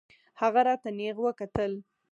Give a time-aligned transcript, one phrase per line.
[0.41, 1.71] هغه راته نېغ وکتل.